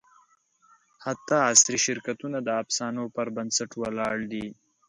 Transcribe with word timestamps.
حتی 1.05 1.35
عصري 1.49 1.77
شرکتونه 1.85 2.37
د 2.43 2.49
افسانو 2.63 3.03
پر 3.15 3.27
بنسټ 3.35 3.69
ولاړ 3.81 4.15
دي. 4.31 4.45